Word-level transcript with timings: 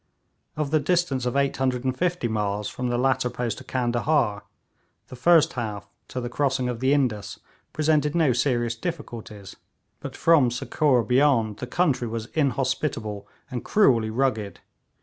Of 0.57 0.71
the 0.71 0.79
distance 0.79 1.27
of 1.27 1.35
850 1.35 2.27
miles 2.27 2.67
from 2.67 2.89
the 2.89 2.97
latter 2.97 3.29
post 3.29 3.59
to 3.59 3.63
Candahar 3.63 4.41
the 5.09 5.15
first 5.15 5.53
half 5.53 5.87
to 6.07 6.19
the 6.19 6.27
crossing 6.27 6.67
of 6.67 6.79
the 6.79 6.91
Indus 6.91 7.39
presented 7.71 8.15
no 8.15 8.33
serious 8.33 8.75
difficulties, 8.75 9.57
but 9.99 10.15
from 10.17 10.49
Sukkur 10.49 11.03
beyond 11.07 11.57
the 11.57 11.67
country 11.67 12.07
was 12.07 12.25
inhospitable 12.33 13.27
and 13.51 13.63
cruelly 13.63 14.09
rugged. 14.09 14.59